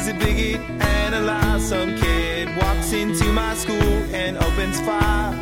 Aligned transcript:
is 0.00 0.08
a 0.08 0.14
bigot 0.14 0.60
and 0.80 1.14
a 1.14 1.20
lie. 1.20 1.58
Some 1.58 1.96
kid 1.96 2.48
walks 2.56 2.92
into 2.92 3.32
my 3.32 3.54
school 3.54 3.92
and 4.22 4.38
opens 4.38 4.80
fire. 4.80 5.32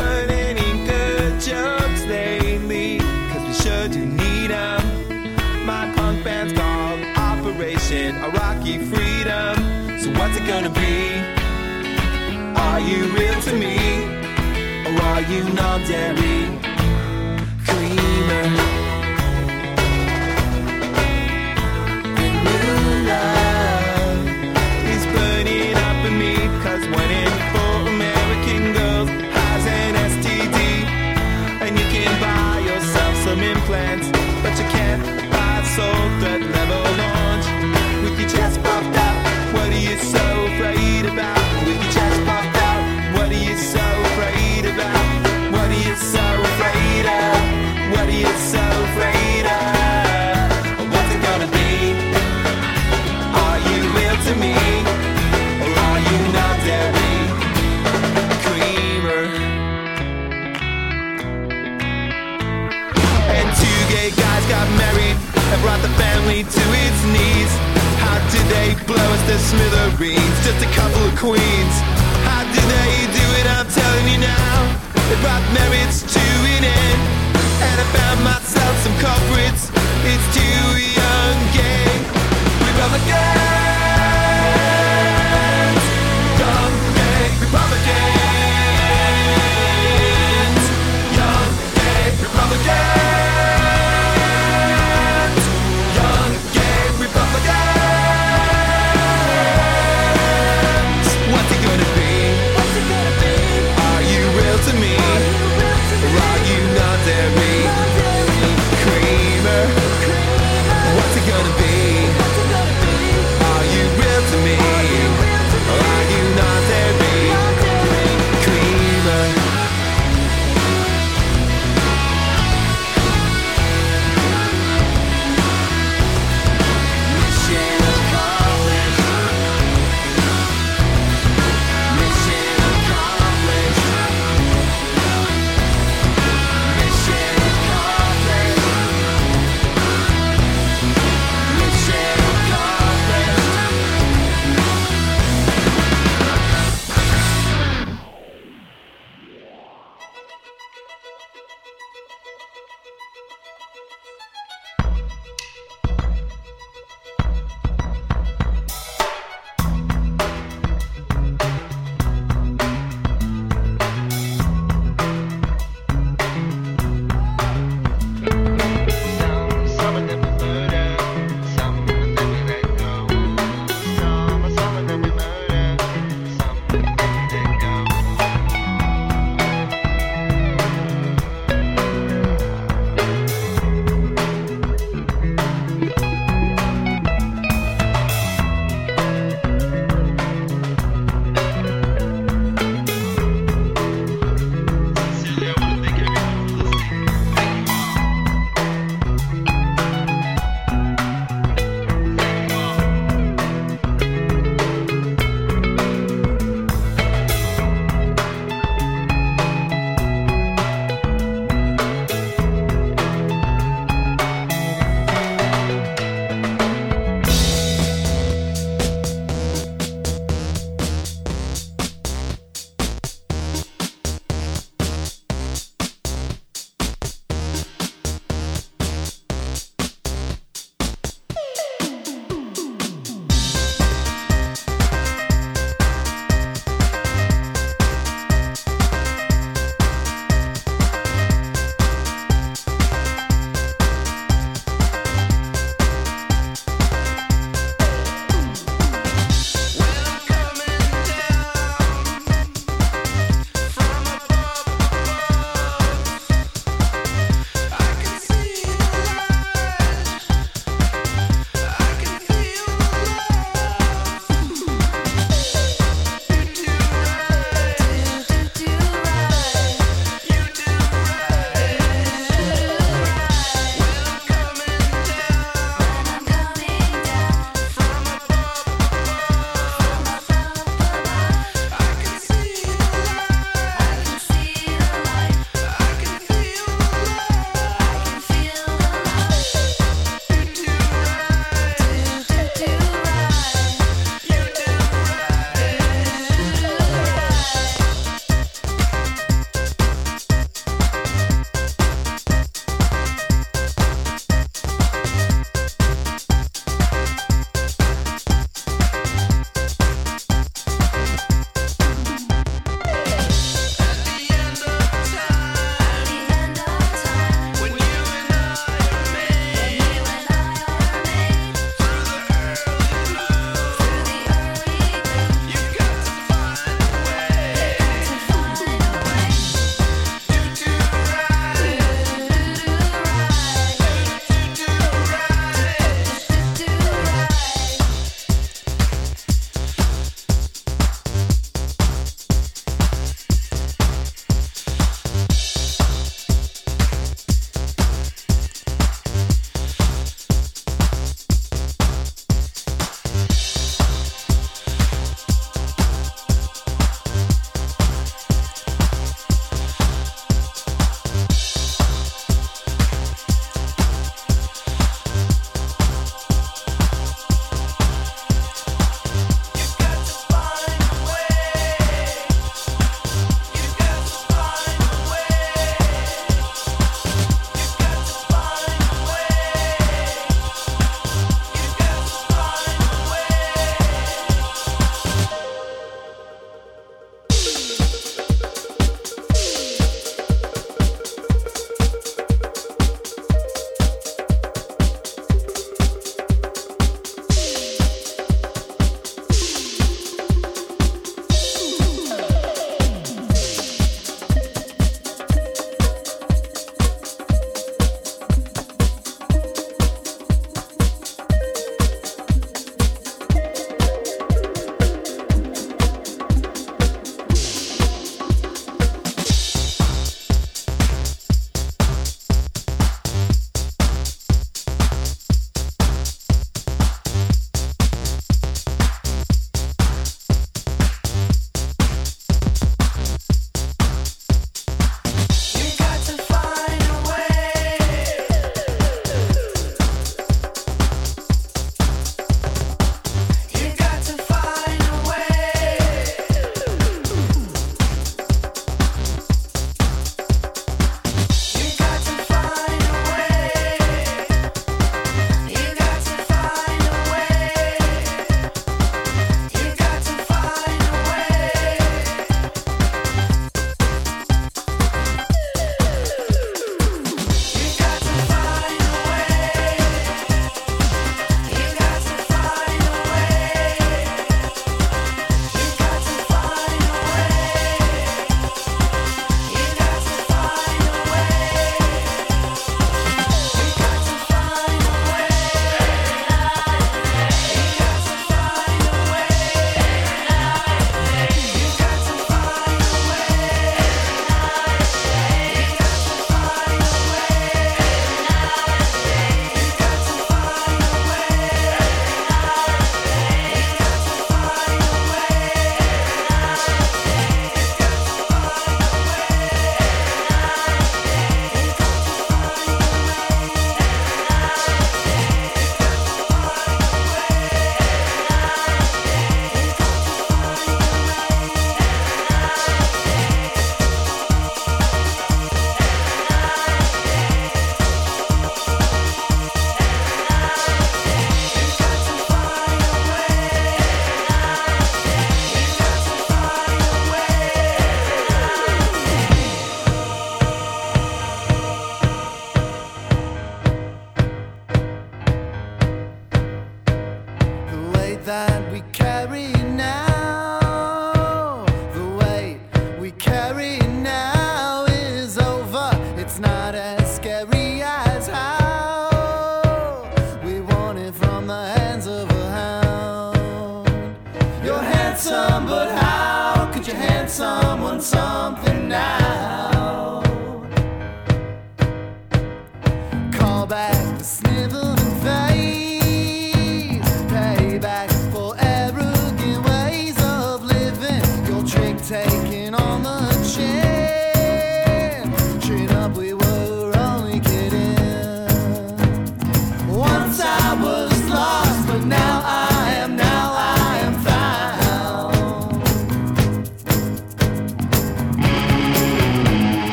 Heard 0.00 0.30
any 0.30 0.86
good 0.86 1.40
jokes 1.40 2.02
lately? 2.06 2.98
Cause 3.30 3.42
we 3.46 3.52
sure 3.52 3.88
do 3.88 4.06
need 4.06 4.48
them. 4.48 5.66
My 5.66 5.92
punk 5.94 6.24
band's 6.24 6.54
called 6.54 7.00
Operation 7.16 8.16
Iraqi 8.16 8.78
Freedom. 8.78 9.54
So 10.00 10.10
what's 10.18 10.36
it 10.38 10.46
gonna 10.46 10.70
be? 10.70 10.96
Are 12.66 12.80
you 12.80 13.00
real 13.16 13.40
to 13.42 13.52
me? 13.64 13.76
Or 14.86 15.02
are 15.10 15.22
you 15.32 15.42
non-dairy? 15.58 16.38
Creamer. 17.66 18.46
The 22.16 22.26
new 22.44 23.08
life. 23.08 23.45
so 35.76 35.82
that 36.22 36.45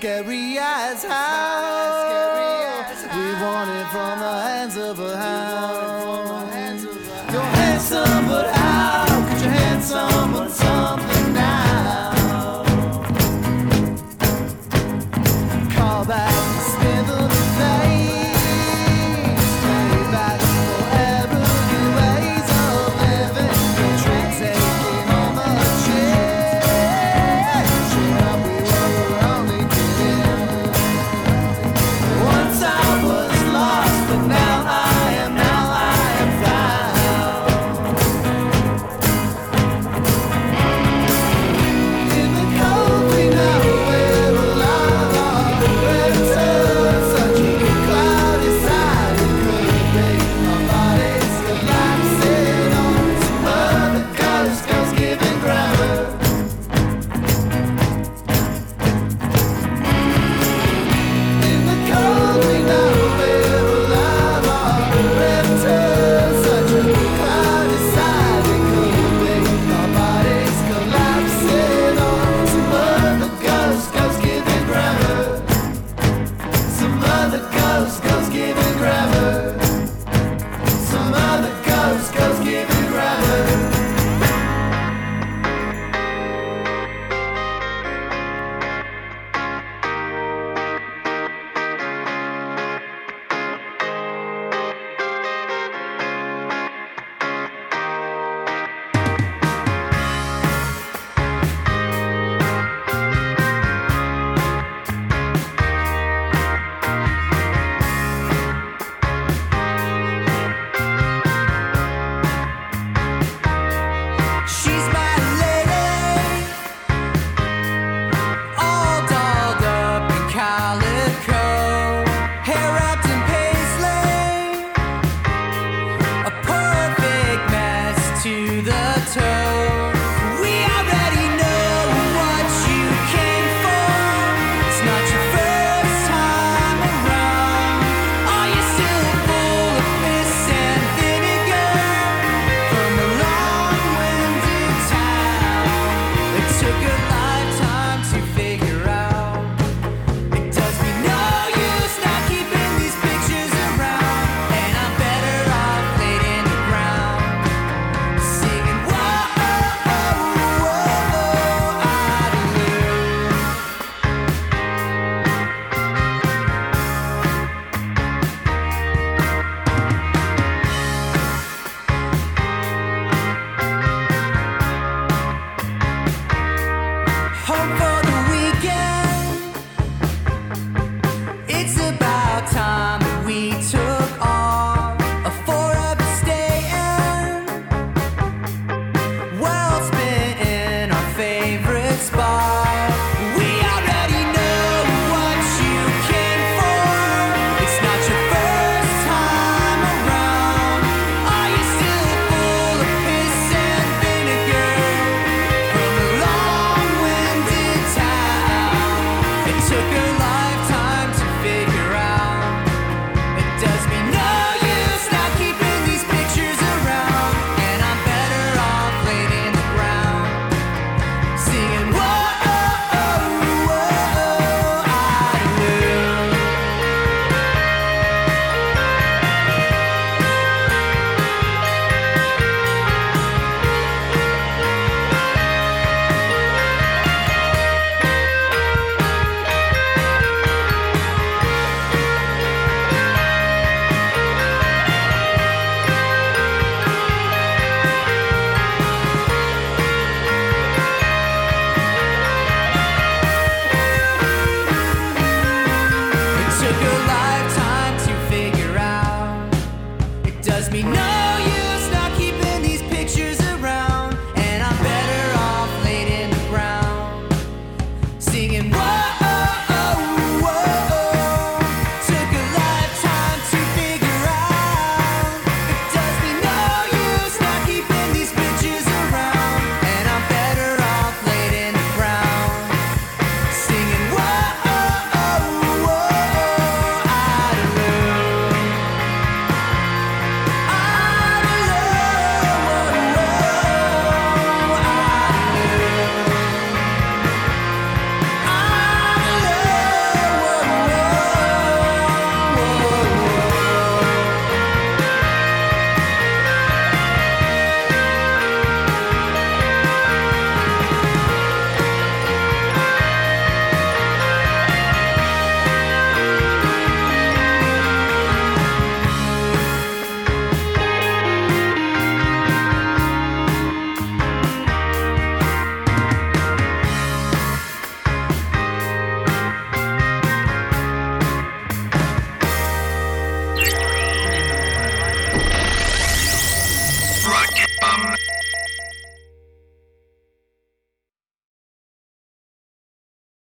scary 0.00 0.39